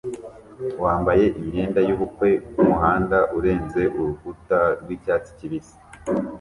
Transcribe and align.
wambaye 0.83 1.25
imyenda 1.39 1.79
yubukwe 1.87 2.29
kumuhanda 2.51 3.17
urenze 3.37 3.81
urukuta 3.99 4.59
rwicyatsi 4.81 5.31
kibisi 5.37 5.75